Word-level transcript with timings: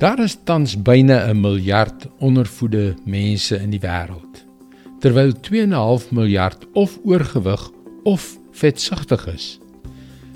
Daar 0.00 0.18
is 0.24 0.38
tans 0.44 0.82
byna 0.82 1.28
'n 1.28 1.40
miljard 1.40 2.06
ondervoede 2.18 2.94
mense 3.04 3.56
in 3.56 3.70
die 3.70 3.80
wêreld, 3.80 4.46
terwyl 4.98 5.32
2.5 5.40 6.10
miljard 6.10 6.66
of 6.72 6.98
oorgewig 7.04 7.70
of 8.02 8.38
vetsugtig 8.50 9.26
is. 9.26 9.58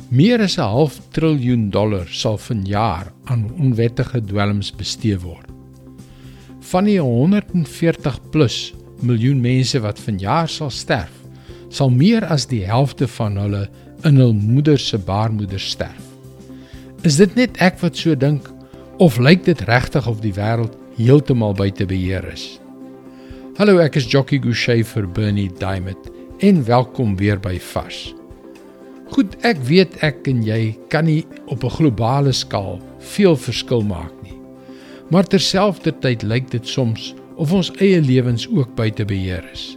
Meer 0.09 0.41
as 0.41 0.59
'n 0.59 0.69
half 0.69 1.01
triljoen 1.09 1.71
dollar 1.71 2.07
sal 2.09 2.39
vanjaar 2.39 3.13
aan 3.25 3.53
onwettige 3.59 4.21
dwelms 4.21 4.73
bestee 4.73 5.19
word. 5.19 5.49
Van 6.61 6.85
die 6.85 7.01
140 7.01 8.21
plus 8.31 8.75
miljoen 9.01 9.41
mense 9.41 9.81
wat 9.81 10.01
vanjaar 10.01 10.49
sal 10.49 10.71
sterf, 10.71 11.13
sal 11.69 11.91
meer 11.91 12.25
as 12.25 12.47
die 12.47 12.65
helfte 12.65 13.09
van 13.09 13.37
hulle 13.37 13.71
in 14.03 14.17
hul 14.17 14.35
moeder 14.35 14.79
se 14.79 14.99
baarmoeder 14.99 15.61
sterf. 15.61 16.05
Is 17.03 17.17
dit 17.17 17.35
net 17.35 17.57
ek 17.57 17.81
wat 17.81 17.97
so 17.97 18.15
dink 18.15 18.54
Of 19.03 19.17
lyk 19.19 19.43
dit 19.43 19.61
regtig 19.67 20.07
of 20.07 20.21
die 20.23 20.31
wêreld 20.37 20.77
heeltemal 20.95 21.57
buite 21.59 21.83
beheer 21.91 22.23
is? 22.31 22.61
Hallo, 23.59 23.81
ek 23.83 23.97
is 23.99 24.07
Jockey 24.07 24.39
Gouchee 24.39 24.85
vir 24.87 25.09
Bernie 25.11 25.49
Diamond 25.59 26.13
en 26.47 26.61
welkom 26.69 27.17
weer 27.19 27.41
by 27.43 27.57
Vars. 27.59 28.13
Goed, 29.11 29.35
ek 29.43 29.59
weet 29.67 29.99
ek 30.07 30.31
en 30.31 30.45
jy 30.47 30.77
kan 30.95 31.09
nie 31.11 31.27
op 31.51 31.65
'n 31.67 31.75
globale 31.75 32.31
skaal 32.31 32.79
veel 32.99 33.35
verskil 33.35 33.83
maak 33.83 34.15
nie. 34.23 34.39
Maar 35.11 35.27
terselfdertyd 35.27 36.23
lyk 36.23 36.51
dit 36.51 36.67
soms 36.67 37.15
of 37.35 37.53
ons 37.53 37.73
eie 37.83 38.01
lewens 38.01 38.47
ook 38.47 38.77
buite 38.77 39.05
beheer 39.05 39.43
is. 39.53 39.77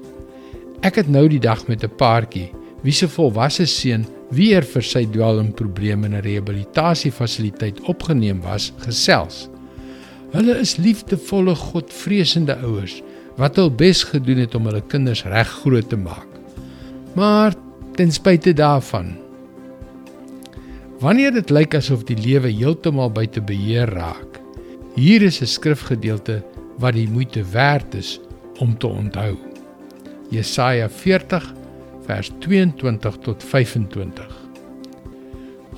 Ek 0.86 0.96
het 0.96 1.10
nou 1.10 1.28
die 1.28 1.42
dag 1.42 1.68
met 1.68 1.84
'n 1.84 1.90
paartjie 1.98 2.52
wie 2.84 2.94
se 2.94 3.08
volwasse 3.08 3.66
seun 3.66 4.06
weer 4.36 4.66
vir 4.66 4.84
sy 4.84 5.06
dwelmprobleme 5.06 6.08
in 6.08 6.16
'n 6.16 6.24
rehabilitasiefasiliteit 6.24 7.82
opgeneem 7.88 8.42
was, 8.42 8.74
gesels. 8.84 9.50
Hulle 10.32 10.60
is 10.60 10.78
liefdevolle, 10.78 11.56
godvreesende 11.56 12.58
ouers 12.64 13.02
wat 13.38 13.56
hul 13.56 13.70
bes 13.70 14.04
gedoen 14.04 14.38
het 14.38 14.56
om 14.56 14.66
hulle 14.66 14.82
kinders 14.82 15.24
reg 15.24 15.48
groot 15.48 15.90
te 15.90 15.98
maak. 15.98 16.28
Maar 17.16 17.54
ten 17.96 18.12
spyte 18.12 18.54
daarvan, 18.54 19.16
wanneer 21.00 21.32
dit 21.32 21.50
lyk 21.50 21.76
asof 21.76 22.04
die 22.04 22.18
lewe 22.18 22.50
heeltemal 22.50 23.12
buite 23.12 23.42
beheer 23.42 23.90
raak, 23.94 24.42
hier 24.96 25.22
is 25.22 25.42
'n 25.42 25.46
skrifgedeelte 25.46 26.44
wat 26.80 26.94
die 26.94 27.10
moeite 27.10 27.44
werd 27.52 27.94
is 27.94 28.20
om 28.60 28.78
te 28.78 28.88
onthou. 28.88 29.38
Jesaja 30.30 30.90
40 30.90 31.54
vers 32.08 32.32
22 32.40 33.18
tot 33.26 33.44
25. 33.44 34.36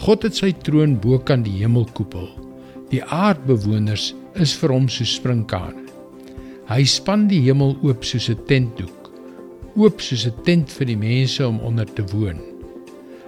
God 0.06 0.26
het 0.28 0.38
sy 0.38 0.52
troon 0.64 0.94
bo 1.02 1.18
kan 1.26 1.42
die 1.44 1.56
hemelkoepel. 1.58 2.28
Die 2.94 3.02
aardbewoners 3.04 4.12
is 4.38 4.54
vir 4.62 4.74
hom 4.76 4.86
so 4.94 5.08
sprinkane. 5.10 5.88
Hy 6.70 6.84
span 6.86 7.26
die 7.32 7.42
hemel 7.48 7.74
oop 7.82 8.06
soos 8.06 8.30
'n 8.30 8.46
tentdoek, 8.46 9.10
oop 9.76 10.02
soos 10.02 10.28
'n 10.28 10.44
tent 10.46 10.70
vir 10.70 10.86
die 10.86 10.98
mense 10.98 11.48
om 11.48 11.60
onder 11.60 11.86
te 11.86 12.06
woon. 12.14 12.40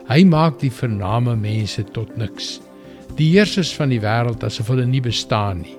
Hy 0.07 0.23
maak 0.23 0.59
die 0.59 0.69
vername 0.69 1.35
mense 1.35 1.83
tot 1.83 2.17
niks. 2.17 2.61
Die 3.17 3.31
heersers 3.33 3.73
van 3.73 3.89
die 3.89 3.99
wêreld 3.99 4.43
asof 4.43 4.67
hulle 4.67 4.85
nie 4.85 5.01
bestaan 5.01 5.61
nie. 5.61 5.77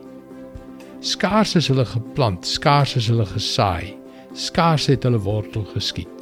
Skaars 1.01 1.57
is 1.57 1.69
hulle 1.69 1.85
geplant, 1.85 2.47
skaars 2.47 2.97
is 2.97 3.07
hulle 3.07 3.27
gesaai, 3.27 3.95
skaars 4.35 4.87
het 4.87 5.05
hulle 5.05 5.19
wortel 5.19 5.65
geskiet 5.75 6.22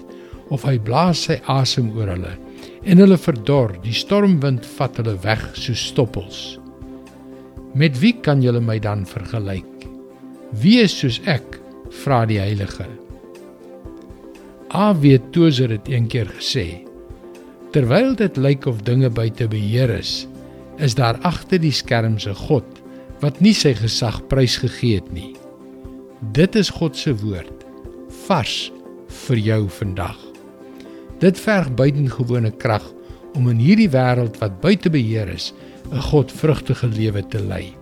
of 0.50 0.66
hy 0.66 0.76
blaas 0.82 1.26
sy 1.28 1.38
asem 1.50 1.90
oor 1.96 2.10
hulle 2.12 2.34
en 2.84 3.02
hulle 3.02 3.18
verdor 3.20 3.74
die 3.84 3.94
stormwind 3.96 4.66
vat 4.76 4.98
hulle 5.00 5.16
weg 5.24 5.42
so 5.54 5.76
stoppels. 5.76 6.58
Met 7.74 7.98
wie 8.02 8.16
kan 8.24 8.42
julle 8.42 8.62
my 8.64 8.78
dan 8.82 9.04
vergelyk? 9.06 9.86
Wie 10.62 10.80
is 10.82 10.96
soos 10.98 11.20
ek? 11.30 11.60
Vra 12.02 12.24
die 12.26 12.40
heilige. 12.42 12.86
Awe 14.74 15.18
Tozer 15.34 15.72
het 15.74 15.90
eendag 15.90 16.30
gesê 16.38 16.84
terwyl 17.70 18.16
dit 18.18 18.34
lyk 18.34 18.66
of 18.66 18.80
dinge 18.82 19.10
buite 19.14 19.46
beheer 19.50 19.92
is 19.94 20.26
is 20.82 20.96
daar 20.98 21.18
agter 21.26 21.60
die 21.62 21.74
skerms 21.74 22.26
'n 22.26 22.34
God 22.34 22.66
wat 23.22 23.40
nie 23.40 23.54
sy 23.54 23.74
gesag 23.74 24.22
prysgegee 24.28 24.98
het 24.98 25.12
nie. 25.12 25.36
Dit 26.32 26.56
is 26.56 26.70
God 26.70 26.96
se 26.96 27.14
woord 27.14 27.66
vars 28.26 28.72
vir 29.26 29.38
jou 29.38 29.68
vandag 29.68 30.29
Dit 31.20 31.36
verg 31.40 31.68
buitengewone 31.76 32.50
krag 32.56 32.84
om 33.36 33.48
in 33.52 33.58
hierdie 33.60 33.90
wêreld 33.92 34.38
wat 34.40 34.60
buite 34.62 34.90
beheer 34.90 35.28
is, 35.28 35.52
'n 35.92 36.00
godvrugtige 36.00 36.88
lewe 36.88 37.22
te 37.28 37.40
lei. 37.40 37.74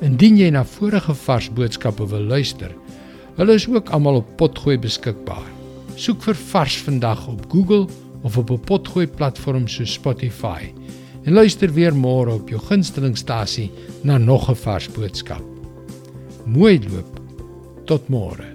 Indien 0.00 0.36
jy 0.36 0.50
na 0.50 0.64
vorige 0.64 1.14
vars 1.14 1.50
boodskappe 1.50 2.06
wil 2.08 2.22
luister, 2.22 2.74
hulle 3.36 3.54
is 3.54 3.68
ook 3.68 3.88
almal 3.88 4.14
op 4.14 4.36
Potgooi 4.36 4.78
beskikbaar. 4.78 5.46
Soek 5.96 6.22
vir 6.22 6.34
Vars 6.34 6.76
vandag 6.82 7.28
op 7.28 7.46
Google 7.48 7.86
of 8.22 8.38
op 8.38 8.50
'n 8.50 8.60
Potgooi 8.60 9.06
platform 9.06 9.68
so 9.68 9.84
Spotify 9.84 10.72
en 11.24 11.32
luister 11.32 11.72
weer 11.72 11.94
môre 11.94 12.34
op 12.34 12.48
jou 12.48 12.60
gunstelingstasie 12.60 13.70
na 14.02 14.18
nog 14.18 14.50
'n 14.50 14.54
vars 14.54 14.88
boodskap. 14.88 15.44
Mooi 16.44 16.80
loop. 16.88 17.20
Tot 17.84 18.08
môre. 18.08 18.53